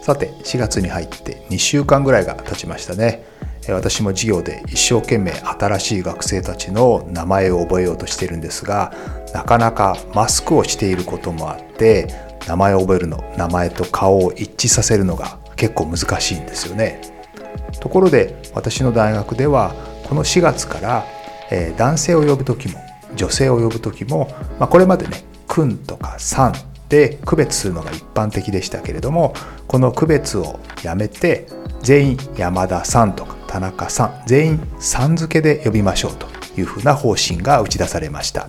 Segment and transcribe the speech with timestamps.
[0.00, 3.24] さて4月に入って2週間ぐらいが経ちましたね。
[3.68, 8.92] 私も授業で一生懸命新しい学生たちの名前を覚えようとしているんですが
[9.34, 12.08] なかなかマスクをしていることもあって
[12.48, 17.00] 名前を覚えるの名前と顔を一致させるのが結構難しいんですよね。
[17.80, 19.74] ところで私の大学では
[20.08, 21.04] この4月から、
[21.50, 22.80] え、男性を呼ぶ時も
[23.14, 26.54] 女性を呼ぶ時も、まあ、これまでね「くん」とか「さん」
[26.90, 29.32] で区別するのが一般的でしたけれども
[29.66, 31.46] この区別をやめて
[31.82, 36.26] 全員山田さんとか田中さん全員さん付けで呼びましょうと
[36.58, 38.48] いうふうな方針が打ち出されました。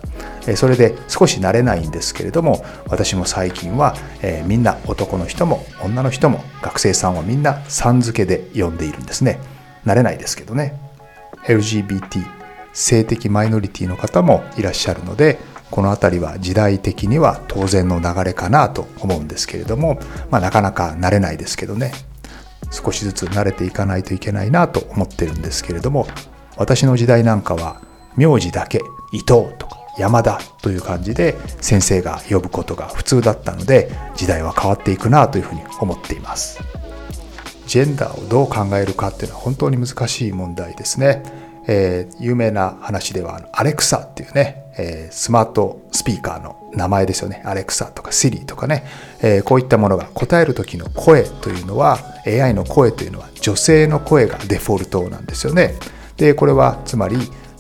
[0.56, 9.40] それで少し慣れないんですけれども私も最近は、えー、みんな男の人も女の人も学生さんをみんなさん付けで呼んでいるんですね。
[9.86, 10.80] 慣れないですけどね。
[11.46, 12.26] LGBT
[12.74, 15.40] 性的マイノリティの方もいらっしゃるので
[15.72, 19.98] この辺りは時代的には当然の流れかなと思うんですけれども、
[20.30, 21.92] まあ、なかなか慣れないですけどね。
[22.72, 26.08] 少しずつ慣れていかないといけないなと思ってるんですけれども
[26.56, 27.82] 私の時代なんかは
[28.16, 28.80] 名字だけ
[29.12, 36.60] 伊藤とか山田という感じで先生が呼ぶことが普通だったので時代は変わっていくなというふうに思っています。
[37.68, 41.24] ジェンダーをどう考えるかっていうのは本当に難しい問題ですね、
[41.68, 47.42] えー、有名な話ではアレクサっていうねえー、スマートスピーカーの名前ですよね。
[47.46, 48.86] アレクサとか Siri とかね、
[49.22, 55.76] えー、こういったものが答える時の声というのは AI の声というのは女性の声がデフォルトなんですよね。
[56.18, 57.18] でこれはつまり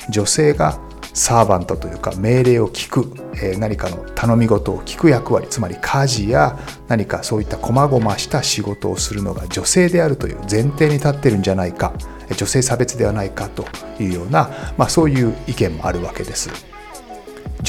[0.09, 0.79] 女性が
[1.13, 6.57] サーバントというか命令を聞く、えー、何かの頼み事を聞く役割つまり家事や
[6.87, 11.93] 何かそういった細々した仕事をするのが女性であるという前提に立ってるんじゃないか
[12.37, 13.65] 女性差別ではないかと
[14.01, 16.70] いうような、まあ、そういう意見もあるわけです。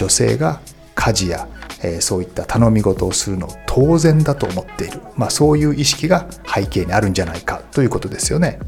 [0.02, 0.60] 女性が
[0.96, 1.48] 家事や、
[1.82, 8.58] えー、そういった頼み事をするの当然だと思っている、まあ、そういう意識が背景にあるんじゃないかということですよね。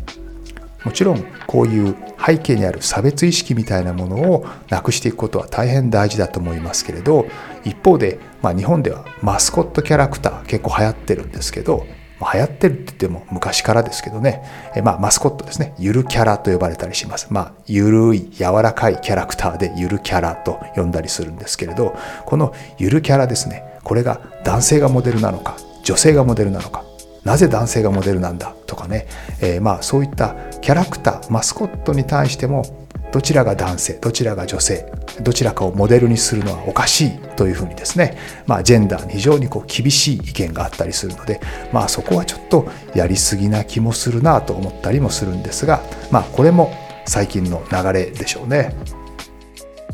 [0.85, 7.27] もちろんこういう背景にある差別意識みたいなものをなくしていくことは大変大事だと思いますけれど
[7.65, 11.87] 一方で、まあ、日本ではマスコットキャラクター結構流行ってるんですけど
[12.33, 14.43] 流行ってるって言っても昔からですけどね、
[14.75, 17.29] えまあ、マスコットですね、ゆるキャラと呼ばれたりします。
[17.31, 21.97] まあ、ゆるい、柔らかいキャラクターでゆるキャラと呼んだりするんですけれど、
[22.27, 26.85] このゆるキャラですね、これが男性がモデルなのか、女性がモデルなのか、
[27.25, 29.07] なぜ男性がモデルなんだとかね、
[29.41, 32.84] えー、まあそういったキャラクター、マスコットに対しても
[33.15, 41.41] どちらが男性どちらが女性どちらかをモデルにするのはおかしいというふうにですね、まあ、ジェンダーに非常にこう厳しい意見があったりするので、
[41.73, 45.81] まあ、そこはちょっとやりすぎな気もするなと思ったりもするんですが、
[46.11, 46.75] まあ、これも
[47.07, 48.75] 最近の流れでしょうね。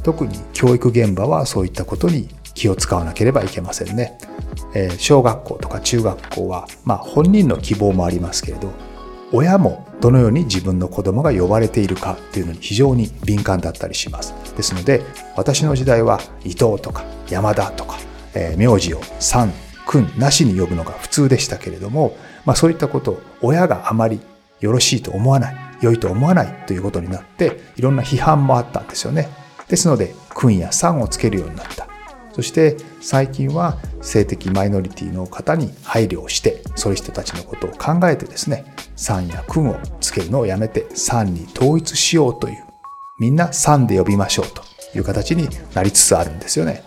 [0.02, 4.16] 特に教育現場はそういったことに気を使わなければいけませんね。
[4.74, 8.72] えー、小学校とか中学校は、まあ、本人の希望もありますけれど
[9.32, 14.34] 親もどのように自分の子供が呼ばれているかっていうのに非常に敏感だったりします。
[14.56, 15.02] ですので、
[15.36, 17.98] 私の時代は伊藤とか山田とか、
[18.34, 19.52] えー、名字をさん、
[19.86, 24.20] くんなしに呼ぶのが普通でしたけれども、まあそういったことを親があまり
[24.60, 29.28] よろしいと思わない、良いと思わないということになって、いろんな批判もあったんですよね。
[29.68, 31.90] ですので、くんやさんをつけるようになった。
[32.32, 38.64] そして最近は性的マイノリティの方に配慮をしてそういう人たちのことを考えてですね
[39.00, 42.64] 3や君をつけるのをやめて3に統一しようという。
[43.18, 44.62] みんな3で呼びましょうと
[44.96, 46.84] いう形になりつつあるんですよね。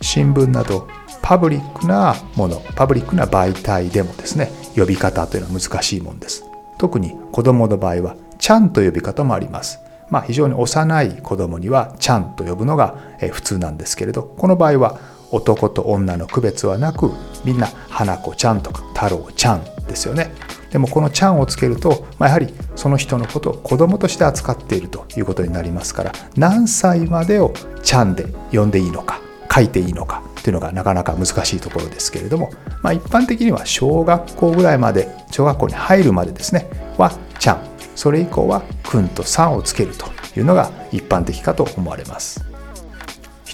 [0.00, 0.88] 新聞など
[1.22, 6.44] パブリックなものパブリックな媒体でもですね呼び方というのは難しいもんです。
[6.78, 9.78] 特に子供の場合はちゃんと呼び方もあります。
[10.10, 12.96] まあ、非常に幼い子供にはちゃんと呼ぶのが
[13.32, 15.00] 普通なんですけれどこの場合は
[15.32, 17.10] 男と女の区別はなく
[17.44, 20.30] みんな花子ちゃんとか太郎ちゃんですよね。
[20.70, 27.52] でもこのちゃんをつけると、まあ、やはりその人のことを子供として扱っているということになりますから何歳までを
[27.82, 29.20] ちゃんで呼んでいいのか
[29.52, 32.50] 書いていいのかというのがなかなか難しいところですけれども、
[32.82, 40.06] まあ、一般的には小学校ぐらいまで小学校に入るまでですねはちゃんそれ以降はくんとさんをつけると
[40.38, 42.44] いうのが一般的かと思われます。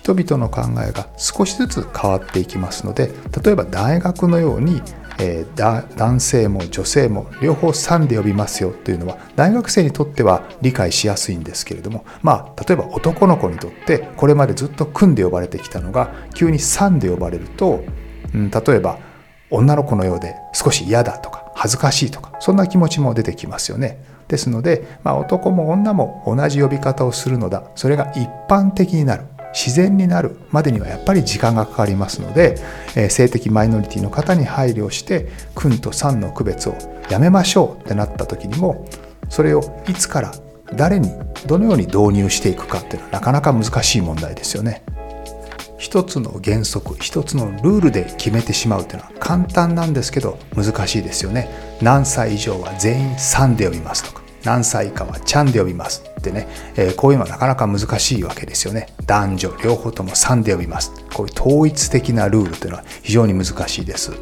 [0.03, 4.83] 人々の考えが少しずつ変わっていきますので例えば大学のように
[5.19, 17.85] えー、男性も女性も両方さんで呼びますよというのは大学生にとっては理解しやすいんですけれどもまあ例えば男の子にとってこれまでずっと組んで呼ばれてきたのが急にさんで呼ばれると、
[18.35, 18.99] うん、例えば
[19.51, 24.03] 女の子のようで少し嫌だとか恥ずかしいとかそんな気持ちも出てきますよね。
[24.29, 32.57] ですので、まあ、男も女も同じ呼び方をするのだそれが一般的になる自然になるまでにはやっぱり時間がかかりますので、
[32.97, 36.77] えー、性的マイノリティの方に配慮して君とさんの区別を
[37.11, 38.87] やめましょうってなった時にも
[39.29, 40.33] それをいつから
[40.75, 41.11] 誰に
[41.47, 44.83] どのように導入していくかっていうのはなかなか難しい問題ですよね。
[45.79, 51.49] 一つの原則一つのルールで決めてしまうというのは簡単なんですけど難しいですよね。
[51.83, 58.89] 何歳以上は全員3で呼びますとか何歳以下はちゃんで呼びますってね、えー、こういうのはなかなか難しいわけですよね。
[59.07, 60.93] 男女両方とも3で呼びます。
[61.15, 64.13] こういう統一的なルールというのは非常に難しいです。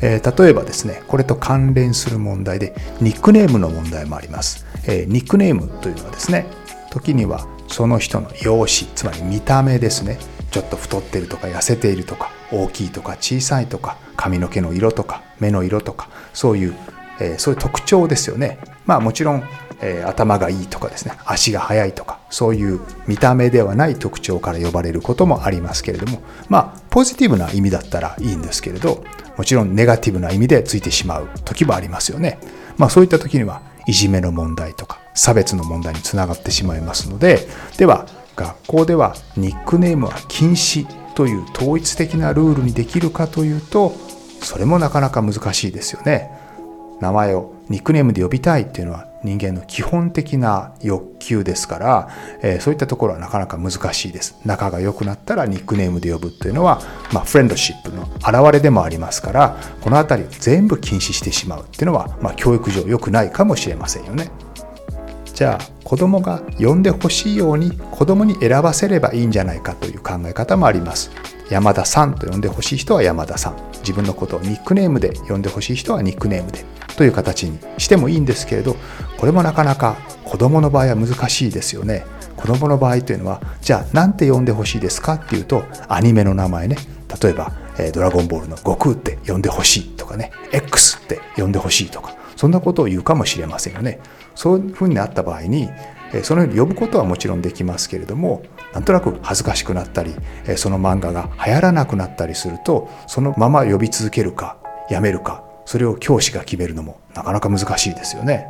[0.00, 4.66] えー、例えばですね、これと関連する問題でニックネームの問題もあります。
[4.86, 6.46] えー、ニックネームというのはですね、
[6.90, 10.18] 時にはその人の容姿、つまり見た目ですね。
[10.50, 16.74] ちょっと太ってるとか痩せているとか大きいとか小さいとか髪の毛の色とか目の色とかそういう、
[17.20, 18.58] えー、そういう特徴ですよね。
[18.86, 19.42] まあもちろん
[19.82, 29.04] えー、頭がいいとかですね足が速いとかそういう見た目ではない特徴から呼ばれることもありますけれどもまあポジティブな意味だったらいいんですけれど
[29.36, 32.38] もちろんネガティブな意味でついてしまう時もありますよね。
[32.78, 37.40] まあそういった時にはいじめの問題とか差別の問題につながってしまいますので
[37.76, 38.06] では
[38.36, 43.92] 学校ではニックネームは禁止という統一的なルールにできるかというと
[44.40, 46.41] それもなかなか難しいですよね。
[47.02, 52.08] 名前をニックネームで呼びたいっていうのは人間の基本的な欲求ですから、
[52.42, 54.36] えー、そういったところはなかなか難しいです。
[54.44, 56.80] 仲が良くなったらニックネームで呼ぶっていうのは、
[57.12, 64.30] まあ、フレンドシップの表れでもありますから、この辺りを全部禁止してしまうっていうのは、まあ、教育上良くないかもしれませんよね。
[65.34, 71.10] じゃあ子供が呼んでほしいように子供に選ばせればいいんじゃないかという考え方もあります。
[71.52, 73.56] 山田さんと呼んでほしい人は山田さん。
[73.80, 76.64] 自分のことをニックネームで呼んでほしい人はニックネームで。
[76.96, 78.76] という形にしてもいいんですけれど
[79.18, 82.06] これもなかなか子供の場合は難しいですよね。
[82.36, 86.76] 子供の場合というのはじゃあ何て呼んでほしいですかっていうとアニメの名前ね。
[87.22, 87.52] 例えば
[87.92, 90.32] 「ドラゴンボール」の悟空って呼んでほしいとかね。
[90.52, 92.16] X って呼んでほしいとか。
[92.34, 94.00] そんなことを言うかもしれませんよね。
[94.34, 95.68] そういうふうになった場合に
[96.22, 98.42] そのように呼ぶことはもちろんできますけれども
[98.74, 100.14] なんとなく恥ずかしくなったり
[100.56, 104.56] その漫画が流行らなくなったりするとそのまま呼び続けるか
[104.90, 108.46] やめるかそれを教師が決めるのもなかなか難しいですよね。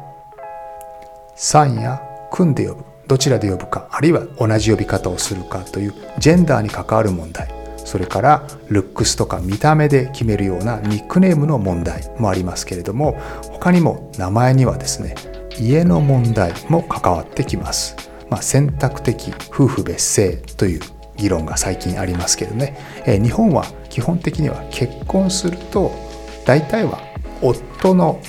[1.35, 7.49] さんや組んで呼ぶどちらで呼ぶかあるいは同じ呼び方をするかというジェンダーに関わる問題
[7.85, 13.19] それからルックスとか見た目で決めるようなニックネームの問題もありますけれども
[13.51, 15.15] 他にも名前にはですね
[15.59, 17.97] 家の問題も関わってきます。
[18.31, 20.81] まあ、選択的夫婦別姓という
[21.17, 25.93] 議論が最近ありますけどね、え日本は基本的には結婚すると
[26.47, 26.99] 大体は
[27.43, 28.21] 夫の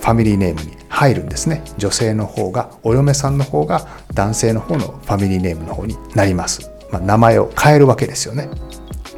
[0.00, 1.62] ファミリーネームに入るんですね。
[1.78, 8.48] 女性の方がお嫁さんの方が男性の方のファミリーネームの方になります、まあ、名前を変えるわけですよね。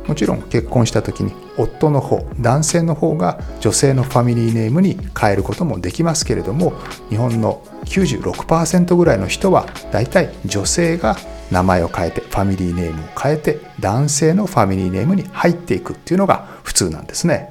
[0.06, 6.72] もちろん結婚した時に夫の方男性の方が女性のファミリーネームに変えることもできますけれども
[7.10, 11.16] 日本の96%ぐらいの人はだいたい女性が
[11.50, 17.50] 名前を変えてファミリーネームを変えて男性のファミリーネームに入っていくっていうのが普通なんですね。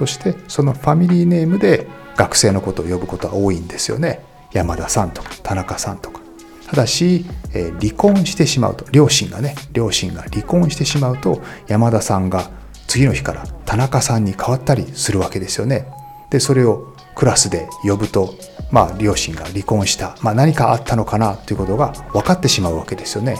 [0.00, 6.20] そしてそのファミリーネームで学生のことを呼ぶことは多いんですよね山田さんとか田中さんとか
[6.68, 12.50] ただし、え、離婚してしまうと両親がね両親が離婚してしまうと山田さんが
[12.90, 15.86] 次の日から田中さんに変わったりするわけですよね。
[16.28, 18.34] でそれをクラスで呼ぶと
[18.72, 23.36] まあ両親が離婚した、まあ、何かあったのかなということが分かってしまうわけですよね。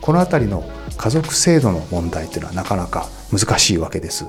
[0.00, 0.64] この辺りの
[0.96, 4.24] 家族制度の問題というのはなかなか難しいわけです。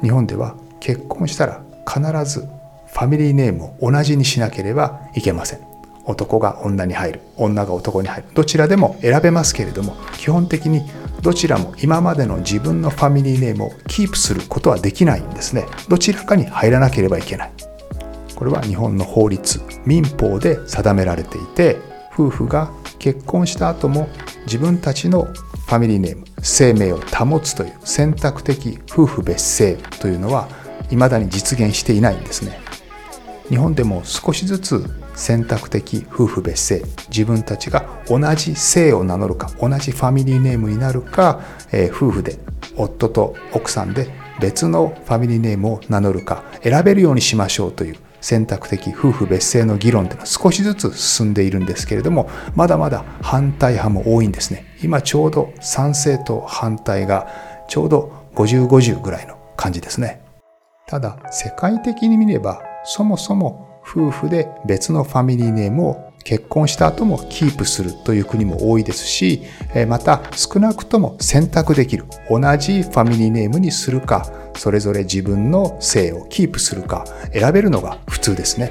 [0.00, 2.48] 日本では結婚したら必ず
[2.86, 5.74] ファミリーネームを同じにしなければいけません。
[6.06, 10.82] 男が女に入る女が男に入るどちらでも選べますけれども基本的に
[11.24, 15.64] どちらも今までの自分のファミリーネームをキープすることはできないんですね。
[15.88, 17.52] どちらかに入らなければいけない。
[18.36, 21.78] これは日本の法律民法で定められていて
[22.12, 24.06] 夫婦が結婚した後も
[24.44, 30.46] 自分たちのファミリーネーム生命を保つという選択的夫婦別姓というのは
[30.90, 32.60] 未だに実現していないんですね。
[33.48, 34.84] 日本でも少しずつ
[35.14, 41.40] 選択的夫婦別姓自分たちが同じ姓を名乗るか同じファミリーネームになるか、
[41.72, 42.38] えー、夫婦で
[42.76, 44.08] 夫と奥さんで
[44.40, 54.64] 別のファミリーネームを名乗るか選べるようにしましょうという選択的夫婦別姓の議論というのは少しずつ進んでいるんですけれどもまだまだ反対派も多いんですね。
[54.82, 57.28] 今ちょうど賛成と反対が
[57.68, 60.22] ちょうど5050ぐらいの感じですね。
[60.86, 69.42] ただ世界的に見ればそもそも夫婦で別のファミリーネームを結婚した後もキープするという国も多いですし、
[69.88, 74.26] また少なくとも選択できる同じファミリーネームにするか、
[74.56, 78.70] それぞれ自分の姓をキープするか選べるのが普通ですね。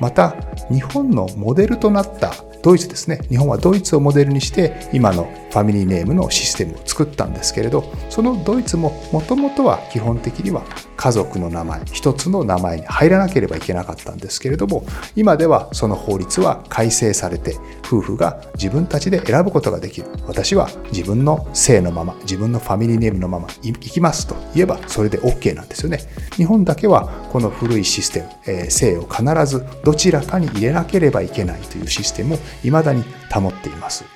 [0.00, 0.36] また
[0.70, 2.32] 日本のモデルとなった
[2.62, 10.62] ドイツですね日本はドイツをモデルにして今のファミリーネームのシステムを作ったんですけれどそのドイツももともとは基本的には
[11.04, 25.98] 家族の名前一つの名前に入らなければいけなかったんですけれども今ではその法律は改正されて夫婦が自分たちで選ぶことができる私は自分の姓のまま自分のファミリーネームのまま行きますと言えばそれで OK なんですよね
[26.36, 34.13] 日本だけはこの古いシステム、えー、姓を必ずどちらかに入れなければいけないというシステムを未だに保っています。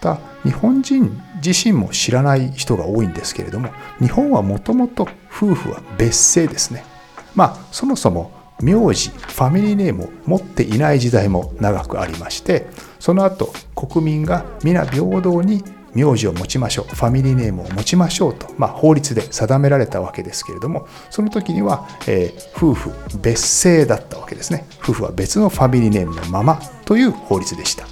[0.00, 6.84] た日本人自身も知らない人が多いんですけれども日本はもともと夫婦は別姓ですね。
[7.34, 12.66] まあそもそも名字ファミリーネームを持っていない時代も長くありまして
[12.98, 15.62] その後国民が皆平等に
[15.94, 27.86] 名字を持ちましょうファミリーネームを持ちましょうと、まあ、法律で定められたわけですけれどもその時には、えー、夫婦別姓だったわけですね夫婦は別のファミリーネームのままという法律でした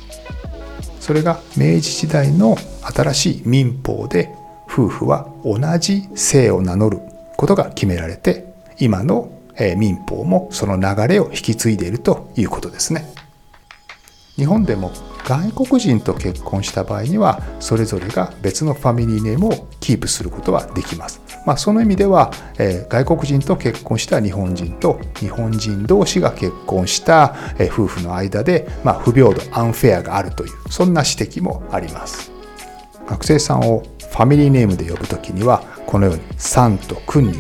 [1.06, 4.34] それが明治時代の新しい民法で
[4.68, 6.98] 夫婦は同じ姓を名乗る
[7.36, 9.30] ことが決められて今の
[9.76, 13.06] 民法もその流れを引き継いでいるということですね。
[14.34, 14.90] 日本でも
[15.26, 21.21] 外国人と結婚した場合にはそれぞれが別のファミリーネームをキープすることはできます。
[21.45, 32.30] まあ、その意味では、えー、外国人と結婚した日本人と日本人同士が結婚した、えー、夫婦の間で、まあ、不平等アンフェアがあるというそんな指摘もあります。
[33.09, 37.35] 学生さんをファミリーネームで呼ぶときにはこのように「さん」と「くん」に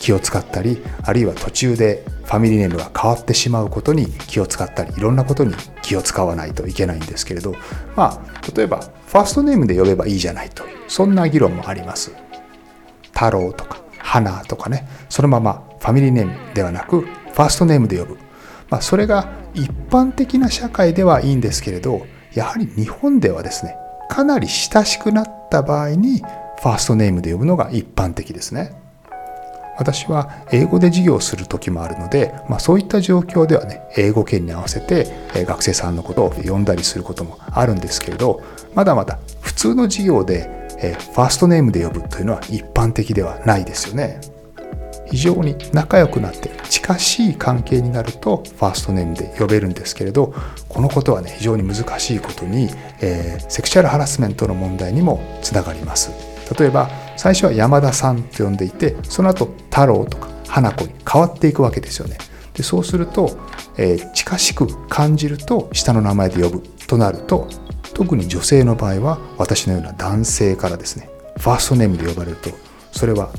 [0.00, 7.54] 気を使ったりあるいは途中でファミリーネームが変わってしまうことに気を使ったりいろんなことに気を使わないといけないんですけれど
[7.94, 8.20] まあ
[8.54, 12.12] 例えばファーストネームで呼べばいいじゃないとそんな議論もあります
[13.12, 18.18] 太郎とか花とかねそのままファミリーネームではなくファーストネームで呼ぶ、
[18.70, 23.76] まあ、それが一般的な社会ではいいんですけれどやはり日本ではですね
[24.08, 28.85] かなり親しくなった場合にファーストネームで呼ぶのが一般的ですね。
[29.76, 38.42] 私は英語で授業をする時もあるので、まあ、そういった状況ではね英語圏に合わせて学生さんのことを呼んだりすることもあるんですけれど
[38.74, 44.20] まだまだ普通の授業でファーストネームで呼ぶというのは一般的ではないですよね。
[45.06, 50.34] 非常に仲良くなって近しい関係になるとファーストネームで呼べるんですけれど
[50.68, 52.68] このことはね非常に難しいことに、
[53.00, 56.10] えー、セクシャルハラスメントの問題にもつながります
[56.58, 62.18] 例えば最初は山田さんと呼んでいてその後太郎とか花子に変わっていくわけですよね。
[62.54, 63.36] でそうすると、
[63.76, 67.48] えー、近しく感じると下の名前で呼ぶとなると
[67.92, 72.50] 特に女性の場合は私のような男性からですねファーストネームで呼ばれると
[72.92, 73.30] それは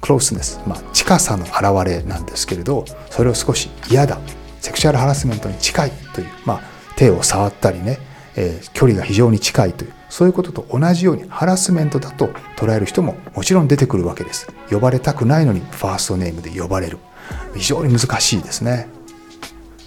[0.00, 4.18] クロスネス、まあ、近さの表れなんですけれどそれを少し嫌だ
[4.60, 6.60] セクシャルハラスメントに近いという、まあ、
[6.96, 7.98] 手を触ったりね、
[8.36, 14.46] えー、距離が非常に近いというそういうことと同じようにハラスメントだと捉える人ももちろん出てくるわけです。
[14.70, 16.98] 呼ばれたくないのにファーストネームで呼ばれる。
[17.56, 18.88] 非常に難しいですね。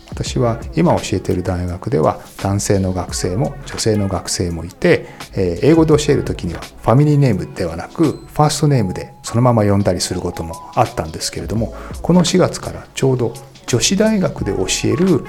[0.10, 13.34] 私は今教えている大学では男性の学生も女性の学生もいて、え英語で教える時にはファミリーネームではなくファーストネームでそのまま呼んだりすることもあったんですけれどもこの4月からちょうど
[13.68, 15.24] 女子大学で教える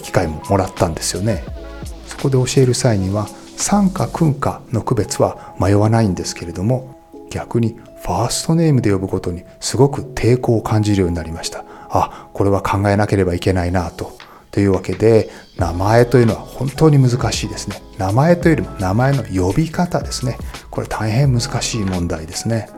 [0.00, 1.42] 機会ももらったんですよね。
[2.24, 6.94] こで教える際には産か君かの区別は迷わないんですけれども
[7.30, 11.64] 逆にファーストネームで呼ぶことにすごく抵抗を感じるようになりました。
[11.88, 14.16] あこれは考えなければいけないなと。
[14.50, 17.82] というわけで名前というのは本当に難しいですね。
[17.98, 20.38] 名前というよりも名前の呼び方ですね。
[20.70, 22.68] これ大変難しい問題ですね。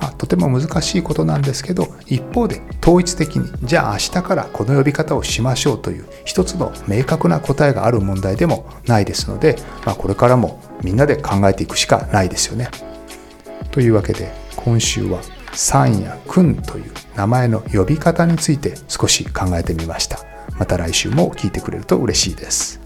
[0.00, 12.70] まあ、とても難しいことなんですけど一方で統一的にじゃあ明日からこの呼び方をしましょうという一つの明確な答えがある問題でもないですので、まあ、これからもみんなで考えていくしかないですよね。
[13.70, 15.20] というわけで今週は
[15.52, 20.18] 「さん」や「くん」という名前の呼び方について少し考えてみました。
[20.58, 22.79] また来週も聞いてくれると嬉しいです。